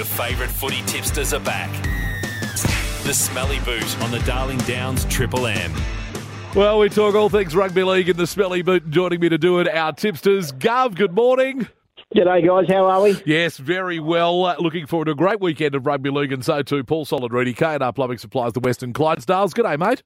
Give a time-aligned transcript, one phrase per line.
[0.00, 1.70] Your favourite footy tipsters are back.
[3.04, 5.74] The Smelly Boot on the Darling Downs Triple M.
[6.54, 8.88] Well, we talk all things rugby league in the Smelly Boot.
[8.88, 10.52] Joining me to do it, our tipsters.
[10.52, 11.68] Gov, good morning.
[12.16, 12.74] G'day, guys.
[12.74, 13.22] How are we?
[13.26, 14.46] Yes, very well.
[14.46, 17.34] Uh, looking forward to a great weekend of rugby league, and so too Paul Solid
[17.34, 19.52] Reedy, K&R Plumbing Supplies, the Western Clydesdales.
[19.52, 20.02] G'day, mate.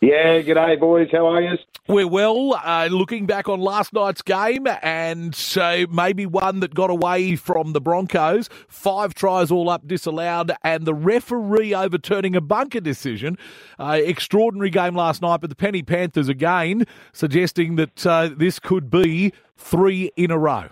[0.00, 1.08] Yeah, g'day, boys.
[1.10, 1.58] How are you?
[1.88, 2.54] We're well.
[2.54, 7.72] Uh, looking back on last night's game, and so maybe one that got away from
[7.72, 8.48] the Broncos.
[8.68, 13.38] Five tries all up disallowed, and the referee overturning a bunker decision.
[13.78, 18.90] Uh, extraordinary game last night, but the Penrith Panthers again suggesting that uh, this could
[18.90, 20.68] be three in a row.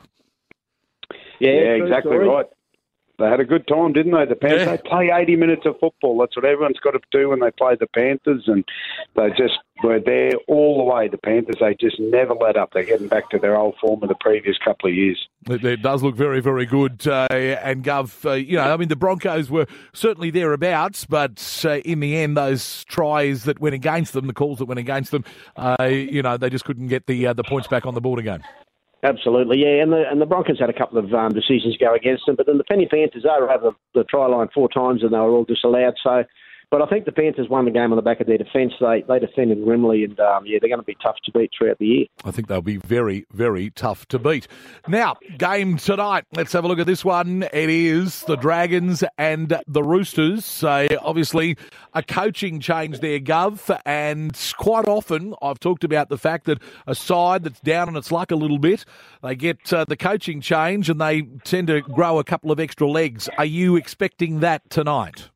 [1.41, 2.29] Yeah, true exactly story.
[2.29, 2.47] right.
[3.19, 4.27] They had a good time, didn't they?
[4.27, 4.67] The Panthers.
[4.67, 4.77] Yeah.
[4.77, 6.19] They play 80 minutes of football.
[6.19, 8.65] That's what everyone's got to do when they play the Panthers, and
[9.15, 11.09] they just were there all the way.
[11.09, 12.71] The Panthers, they just never let up.
[12.73, 15.29] They're getting back to their old form of the previous couple of years.
[15.49, 17.07] It, it does look very, very good.
[17.07, 21.79] Uh, and Gov, uh, you know, I mean, the Broncos were certainly thereabouts, but uh,
[21.79, 25.25] in the end, those tries that went against them, the calls that went against them,
[25.57, 28.19] uh, you know, they just couldn't get the uh, the points back on the board
[28.19, 28.43] again.
[29.03, 29.83] Absolutely, yeah.
[29.83, 32.47] And the and the Broncos had a couple of um, decisions go against them, but
[32.47, 35.19] then the Penrith Panthers they were over the, the try line four times and they
[35.19, 35.95] were all disallowed.
[36.03, 36.25] So,
[36.71, 38.73] but I think the Panthers won the game on the back of their defence.
[38.81, 41.79] They they defended grimly, and um, yeah, they're going to be tough to beat throughout
[41.79, 42.07] the year.
[42.25, 44.49] I think they'll be very, very tough to beat.
[44.89, 46.25] Now, game tonight.
[46.35, 47.45] Let's have a look at this one.
[47.45, 50.45] It is the Dragons and the Roosters.
[50.45, 51.57] So, obviously,
[51.95, 53.79] a coaching change there, Gov.
[53.87, 58.11] And quite often, I've talked about the fact that a side that's down on its
[58.11, 58.85] luck a little bit,
[59.23, 62.89] they get uh, the coaching change and they tend to grow a couple of extra
[62.89, 63.29] legs.
[63.39, 65.31] Are you expecting that tonight?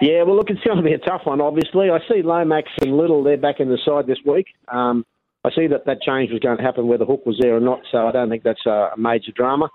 [0.00, 1.40] Yeah, well, look, it's going to be a tough one.
[1.40, 4.46] Obviously, I see Lomax and Little they're back in the side this week.
[4.72, 5.04] Um,
[5.44, 7.80] I see that that change was going to happen whether Hook was there or not,
[7.90, 9.68] so I don't think that's a, major drama.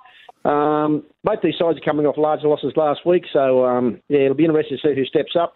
[0.46, 4.36] Um, both these sides are coming off large losses last week, so um, yeah, it'll
[4.36, 5.54] be interesting to see who steps up.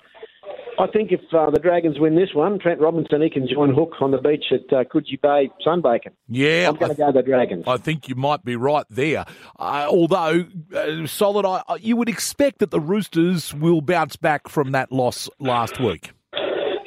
[0.79, 3.93] I think if uh, the Dragons win this one, Trent Robinson he can join Hook
[3.99, 6.11] on the beach at uh, Coogee Bay sunbaking.
[6.27, 7.63] Yeah, I'm going to go the Dragons.
[7.67, 9.25] I think you might be right there.
[9.57, 10.45] Uh, although,
[10.75, 15.29] uh, solid, I, you would expect that the Roosters will bounce back from that loss
[15.39, 16.11] last week.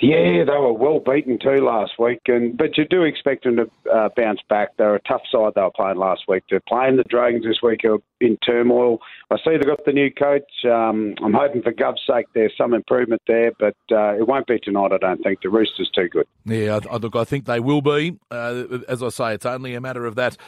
[0.01, 3.71] Yeah, they were well beaten too last week, and but you do expect them to
[3.93, 4.77] uh, bounce back.
[4.79, 6.45] They're a tough side they were playing last week.
[6.49, 8.99] They're playing the Dragons this week are in turmoil.
[9.31, 10.51] I see they've got the new coach.
[10.65, 14.59] Um, I'm hoping for Gov's sake there's some improvement there, but uh, it won't be
[14.59, 14.93] tonight.
[14.93, 16.27] I don't think the Roosters too good.
[16.47, 18.19] Yeah, I, look, I think they will be.
[18.31, 20.39] Uh, as I say, it's only a matter of that.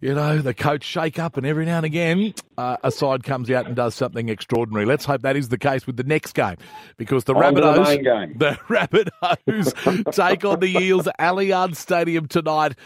[0.00, 3.50] You know, the coach shake up, and every now and again, uh, a side comes
[3.50, 4.86] out and does something extraordinary.
[4.86, 6.56] Let's hope that is the case with the next game,
[6.96, 12.28] because the On to the Rabbitohs, the Rabbitohs take on the Eels at Allianz Stadium
[12.28, 12.76] tonight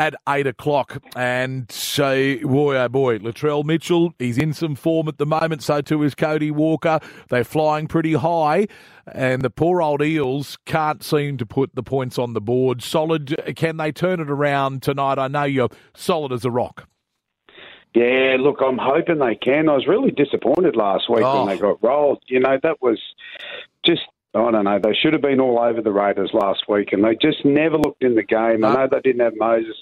[0.00, 0.96] at eight o'clock.
[1.14, 5.62] And so, boy, oh boy, Latrell Mitchell, he's in some form at the moment.
[5.62, 6.98] So too is Cody Walker.
[7.28, 8.66] They're flying pretty high.
[9.12, 12.82] And the poor old Eels can't seem to put the points on the board.
[12.82, 15.18] Solid, can they turn it around tonight?
[15.18, 16.88] I know you're solid as a rock.
[17.94, 19.68] Yeah, look, I'm hoping they can.
[19.68, 21.44] I was really disappointed last week Oh.
[21.44, 22.22] when they got rolled.
[22.26, 22.98] You know, that was.
[24.32, 24.78] I don't know.
[24.80, 28.04] They should have been all over the Raiders last week, and they just never looked
[28.04, 28.64] in the game.
[28.64, 29.76] I know they didn't have Moses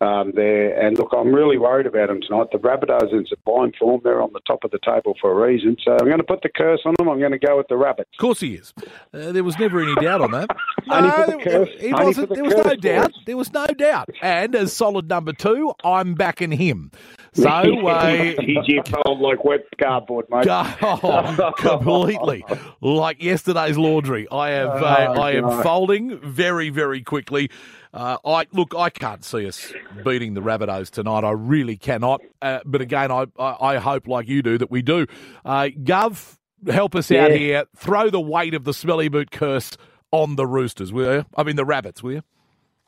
[0.00, 2.46] um, there, and look, I'm really worried about them tonight.
[2.52, 4.00] The Rabbitohs in sublime form.
[4.02, 5.76] They're on the top of the table for a reason.
[5.84, 7.08] So I'm going to put the curse on them.
[7.08, 8.10] I'm going to go with the Rabbits.
[8.14, 8.72] Of course he is.
[9.12, 10.48] Uh, there was never any doubt on that.
[10.90, 12.28] Only for the there- he wasn't.
[12.30, 13.12] the There was no doubt.
[13.12, 13.22] boys.
[13.26, 14.08] There was no doubt.
[14.22, 16.90] And as solid number two, I'm backing him.
[17.32, 17.48] So
[17.86, 18.06] uh,
[18.40, 20.46] He's your fold like wet cardboard, mate.
[20.48, 22.44] Oh, completely.
[22.80, 24.26] Like yesterday's laundry.
[24.30, 24.70] I have.
[24.70, 27.50] Uh, Oh, I am folding very, very quickly.
[27.92, 28.74] Uh, I look.
[28.76, 29.72] I can't see us
[30.04, 31.24] beating the Rabbitohs tonight.
[31.24, 32.20] I really cannot.
[32.40, 35.06] Uh, but again, I, I I hope, like you do, that we do.
[35.44, 36.36] Uh, Gov,
[36.68, 37.64] help us out here.
[37.76, 39.72] Throw the weight of the smelly boot curse
[40.12, 41.26] on the Roosters, will you?
[41.36, 42.22] I mean, the Rabbits, will you?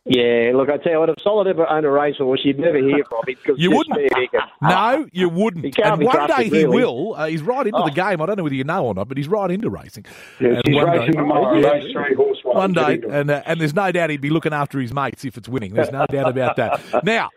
[0.05, 3.05] Yeah, look, I tell you what, if Solid ever owned a racehorse, you'd never hear
[3.09, 4.11] from him because You wouldn't.
[4.61, 5.65] No, you wouldn't.
[5.77, 6.67] He and one day he really.
[6.67, 7.15] will.
[7.15, 7.85] Uh, he's right into Oh.
[7.85, 8.21] the game.
[8.21, 10.05] I don't know whether you know or not, but he's right into racing.
[10.41, 11.57] Yes, And he's racing day- tomorrow.
[11.57, 11.69] Yeah.
[11.71, 12.73] Race three, horse one.
[12.73, 13.21] day, Get into it.
[13.21, 15.75] and uh, and there's no doubt he'd be looking after his mates if it's winning.
[15.75, 16.81] There's no doubt about that.
[17.05, 17.31] Now,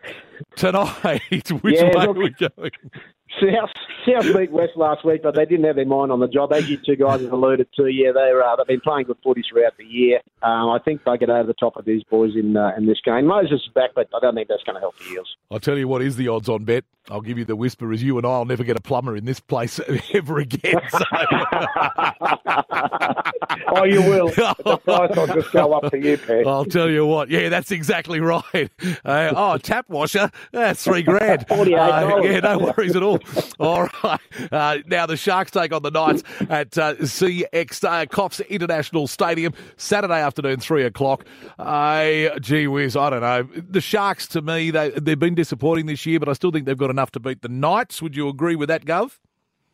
[0.56, 2.70] tonight, which Yeah, way look- are we going?
[3.42, 3.68] South,
[4.08, 6.54] South beat West last week, but they didn't have their mind on the job.
[6.54, 9.42] As you two guys have alluded to, yeah, they're, uh, they've been playing good footy
[9.50, 10.20] throughout the year.
[10.42, 12.98] Um, I think they get over the top of these boys in uh, in this
[13.04, 13.26] game.
[13.26, 15.36] Moses is back, but I don't think that's going to help the Eels.
[15.50, 16.84] I'll tell you what is the odds on bet.
[17.10, 19.38] I'll give you the whisper as you and I'll never get a plumber in this
[19.40, 19.78] place
[20.14, 20.80] ever again.
[20.90, 20.98] So.
[23.68, 24.28] Oh, you will.
[24.64, 26.46] the price will just go up for you, Pat.
[26.46, 27.30] I'll tell you what.
[27.30, 28.70] Yeah, that's exactly right.
[29.04, 30.30] Uh, oh, tap washer.
[30.52, 31.46] That's three grand.
[31.48, 32.12] $48.
[32.12, 33.20] Uh, yeah, no worries at all.
[33.58, 34.20] All right.
[34.52, 39.52] Uh, now the Sharks take on the Knights at uh, CX uh, Cops International Stadium
[39.76, 41.24] Saturday afternoon, three o'clock.
[41.58, 43.48] Uh, gee whiz, I don't know.
[43.68, 46.76] The Sharks, to me, they they've been disappointing this year, but I still think they've
[46.76, 48.02] got enough to beat the Knights.
[48.02, 49.18] Would you agree with that, Gov?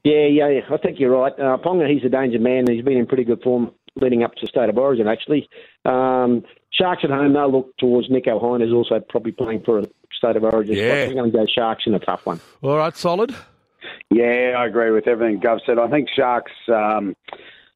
[0.04, 0.60] Yeah, yeah, yeah.
[0.70, 1.32] I think you're right.
[1.32, 2.64] Uh, Ponga, he's a danger man.
[2.68, 5.48] He's been in pretty good form leading up to State of Origin, actually.
[5.84, 9.84] Um, Sharks at home, they'll look towards Nicho Hynes, who's also probably playing for a
[10.12, 10.74] State of Origin.
[10.76, 11.04] Yeah.
[11.04, 11.08] spot.
[11.08, 12.40] I'm going to go Sharks in a tough one.
[12.62, 13.34] All right, solid.
[14.10, 15.78] Yeah, I agree with everything Gov said.
[15.78, 17.14] I think Sharks, um,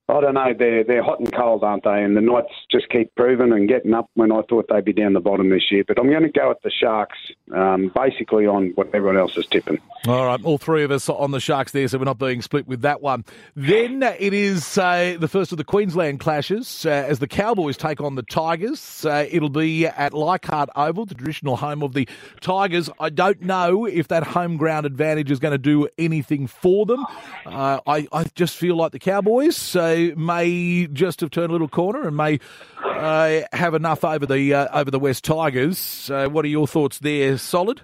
[0.09, 2.05] I don't know, they're, they're hot and cold, aren't they?
[2.05, 5.15] And the Knights just keep proving and getting up when I thought they'd be down
[5.15, 5.83] the bottom this year.
[5.87, 7.19] But I'm going to go with the Sharks,
[7.53, 9.79] um, basically on what everyone else is tipping.
[10.07, 12.69] All right, all three of us on the Sharks there, so we're not being split
[12.69, 13.25] with that one.
[13.57, 18.01] Then it is uh, the first of the Queensland clashes uh, as the Cowboys take
[18.01, 19.05] on the Tigers.
[19.05, 22.09] Uh, it'll be at Leichhardt Oval, the traditional home of the
[22.41, 22.89] Tigers.
[23.01, 27.05] I don't know if that home ground advantage is going to do anything for them.
[27.45, 31.69] Uh, I, I just feel like the Cowboys uh, may just have turned a little
[31.69, 32.41] corner and may
[32.85, 36.11] uh, have enough over the uh, over the Wests Tigers.
[36.11, 37.37] Uh, what are your thoughts there?
[37.39, 37.83] Solid.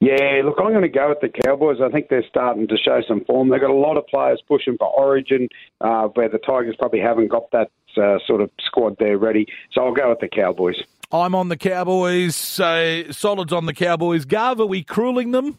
[0.00, 1.76] Yeah, look, I'm going to go with the Cowboys.
[1.80, 3.50] I think they're starting to show some form.
[3.50, 5.48] They've got a lot of players pushing for Origin,
[5.80, 9.46] uh, where the Tigers probably haven't got that uh, sort of squad there ready.
[9.70, 10.74] So I'll go with the Cowboys.
[11.12, 12.58] I'm on the Cowboys.
[12.58, 14.24] Uh, Solid's on the Cowboys.
[14.24, 15.58] Gav, are we crueling them?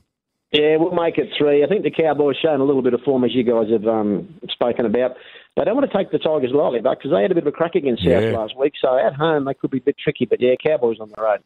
[0.54, 1.64] Yeah, we'll make it three.
[1.64, 4.36] I think the Cowboys showing a little bit of form, as you guys have um,
[4.50, 5.16] spoken about.
[5.58, 7.48] They don't want to take the Tigers lightly, but because they had a bit of
[7.48, 8.38] a crack against South Yeah.
[8.38, 10.26] last week, so at home they could be a bit tricky.
[10.26, 11.40] But yeah, Cowboys on the road.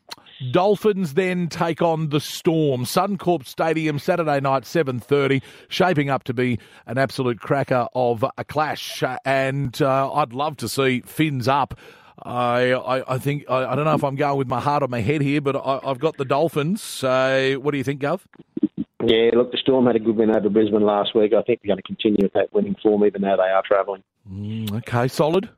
[0.51, 2.83] Dolphins then take on the Storm.
[2.83, 9.04] Suncorp Stadium, Saturday night, 7.30, shaping up to be an absolute cracker of a clash.
[9.25, 11.77] And uh, I'd love to see Fins up.
[12.24, 14.88] I, I, I think, I, I don't know if I'm going with my heart or
[14.88, 17.04] my head here, but I, I've got the Dolphins.
[17.04, 18.21] Uh, what do you think, Gov?
[19.07, 21.31] Yeah, look, the Storm had a good win over Brisbane last week.
[21.31, 24.04] I think they're going to continue with that winning form, even though they are travelling.
[24.30, 25.50] Mm, okay, solid.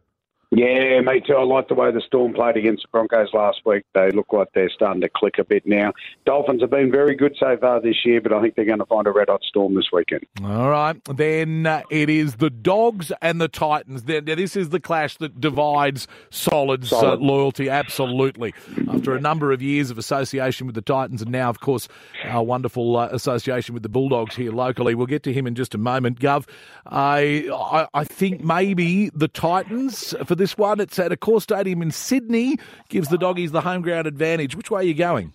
[0.51, 1.35] Yeah, me too.
[1.35, 3.83] I like the way the Storm played against the Broncos last week.
[3.93, 5.93] They look like they're starting to click a bit now.
[6.25, 8.85] Dolphins have been very good so far this year, but I think they're going to
[8.87, 10.25] find a red hot storm this weekend.
[10.43, 10.99] All right.
[11.05, 14.07] Then uh, it is the Dogs and the Titans.
[14.07, 17.19] Now this is the clash that divides Solid's uh, Solid.
[17.19, 17.69] loyalty.
[17.69, 18.55] Absolutely.
[18.91, 21.87] After a number of years of association with the Titans, and now, of course,
[22.25, 24.95] our wonderful uh, association with the Bulldogs here locally.
[24.95, 26.19] We'll get to him in just a moment.
[26.19, 26.47] Gov,
[26.87, 30.79] I, I I think maybe the Titans for this one.
[30.79, 32.57] It's at Accor Stadium in Sydney.
[32.89, 34.55] Gives the Doggies the home ground advantage.
[34.55, 35.33] Which way are you going?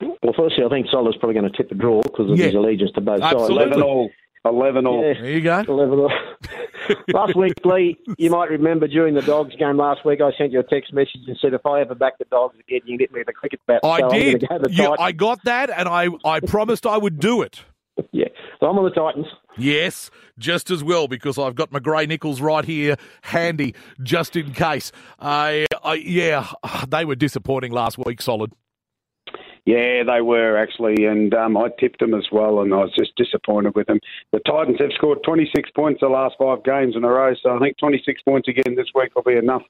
[0.00, 2.46] Well, firstly, I think Solid's probably going to tip the draw because of Yeah.
[2.46, 3.56] his allegiance to both Absolutely.
[3.56, 3.76] sides.
[3.76, 4.10] 11 all.
[4.44, 5.04] 11 all.
[5.04, 5.14] Yeah.
[5.20, 5.64] There you go.
[5.68, 6.12] 11 all.
[7.12, 10.58] last week, Lee, you might remember during the Dogs game last week, I sent you
[10.58, 13.12] a text message and said, if I ever back the Dogs again, you can hit
[13.12, 13.80] me with a cricket bat.
[13.84, 14.48] I so I'm did.
[14.48, 17.60] gonna go the Yeah, I got that, and I, I promised I would do it.
[18.10, 18.28] Yeah,
[18.58, 19.26] so I'm on the Titans.
[19.56, 24.92] Yes, just as well because I've got my Gray-Nicolls right here handy just in case.
[25.18, 26.48] I, I yeah,
[26.88, 28.22] they were disappointing last week.
[28.22, 28.52] Solid.
[29.64, 33.14] Yeah, they were actually, and um, I tipped them as well, and I was just
[33.14, 34.00] disappointed with them.
[34.32, 37.60] The Titans have scored 26 points the last five games in a row, so I
[37.60, 39.62] think 26 points again this week will be enough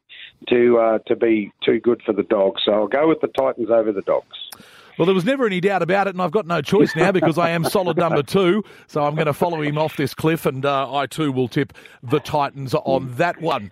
[0.49, 2.62] to uh, to be too good for the Dogs.
[2.64, 4.49] So I'll go with the Titans over the Dogs.
[4.98, 7.38] Well, there was never any doubt about it, and I've got no choice now because
[7.38, 8.62] I am solid number two.
[8.88, 11.72] So I'm going to follow him off this cliff, and uh, I too will tip
[12.02, 13.70] the Titans on that one.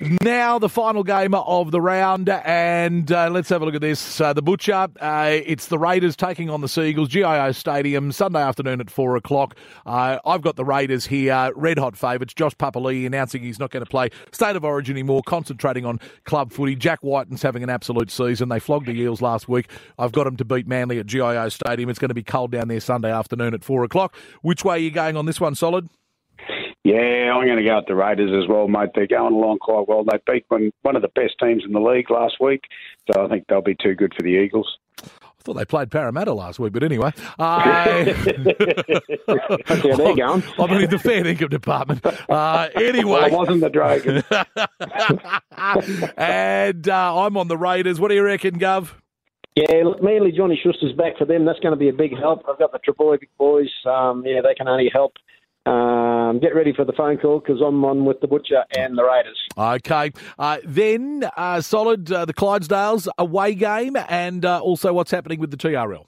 [0.00, 4.20] Now, the final game of the round, and uh, let's have a look at this.
[4.20, 8.80] Uh, the Butcher, uh, it's the Raiders taking on the Seagulls, GIO Stadium, Sunday afternoon
[8.80, 9.56] at 4 o'clock.
[9.84, 12.32] Uh, I've got the Raiders here, red hot favourites.
[12.32, 16.52] Josh Papalii announcing he's not going to play State of Origin anymore, concentrating on club
[16.52, 16.76] footy.
[16.76, 18.50] Jack Wighton's having an absolute season.
[18.50, 19.68] They flogged the Eels last week.
[19.98, 21.90] I've got them to beat Manly at GIO Stadium.
[21.90, 24.14] It's going to be cold down there Sunday afternoon at 4 o'clock.
[24.42, 25.88] Which way are you going on this one, Solid?
[26.84, 28.90] Yeah, I'm going to go with the Raiders as well, mate.
[28.94, 30.04] They're going along quite well.
[30.04, 32.62] They beat one, one of the best teams in the league last week,
[33.12, 34.78] so I think they'll be too good for the Eagles.
[35.02, 37.12] I thought they played Parramatta last week, but anyway.
[37.38, 40.42] Uh, That's how they're going.
[40.58, 42.04] I'm in the fair income department.
[42.04, 44.24] Uh, Well, it wasn't the Dragons.
[46.16, 48.00] and uh, I'm on the Raiders.
[48.00, 48.92] What do you reckon, Gov?
[49.54, 51.44] Yeah, look, Manly Johnny Schuster's back for them.
[51.44, 52.44] That's going to be a big help.
[52.48, 53.70] I've got the Trbojevic boys.
[53.86, 55.14] Um, yeah, they can only help.
[55.66, 59.02] Um, get ready for the phone call because I'm on with the Butcher and the
[59.04, 59.38] Raiders.
[59.56, 60.12] Okay.
[60.38, 65.50] Uh, then, uh, solid, uh, the Clydesdales away game, and uh, also what's happening with
[65.50, 66.06] the TRL.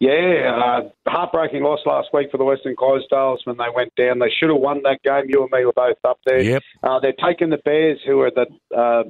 [0.00, 4.18] Yeah, uh, heartbreaking loss last week for the Western Clydesdales when they went down.
[4.18, 5.26] They should have won that game.
[5.28, 6.42] You and me were both up there.
[6.42, 6.62] Yep.
[6.82, 9.04] Uh, they're taking the Bears, who are the uh,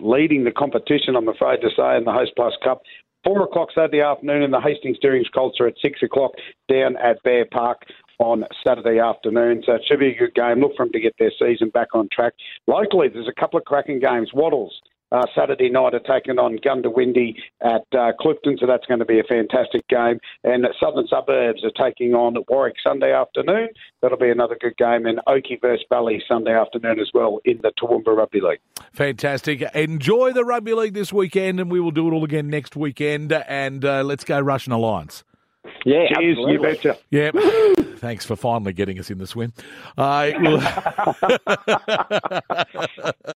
[0.00, 2.82] leading the competition, I'm afraid to say, in the Hostplus Cup.
[3.24, 6.32] Four o'clock Saturday afternoon, and the Hastings Deerings Colts are at six o'clock
[6.68, 7.82] down at Bear Park
[8.18, 9.62] on Saturday afternoon.
[9.66, 10.60] So it should be a good game.
[10.60, 12.34] Look for them to get their season back on track.
[12.66, 14.30] Locally, there's a couple of cracking games.
[14.34, 14.80] Wattles.
[15.10, 19.18] uh, Saturday night are taking on Goondiwindi at uh, Clifton, so that's going to be
[19.18, 20.18] a fantastic game.
[20.44, 23.68] And Southern Suburbs are taking on Warwick Sunday afternoon.
[24.02, 25.06] That'll be another good game.
[25.06, 28.60] And Oakey versus Valley Sunday afternoon as well in the Toowoomba Rugby League.
[28.92, 29.62] Fantastic.
[29.74, 33.32] Enjoy the rugby league this weekend, and we will do it all again next weekend.
[33.32, 35.24] And uh, let's go Russian Alliance.
[35.86, 36.52] Yeah, Cheers, absolutely.
[36.52, 36.98] you betcha.
[37.10, 37.30] Yeah.
[37.98, 39.52] Thanks for finally getting us in the swim.
[39.96, 40.30] Uh,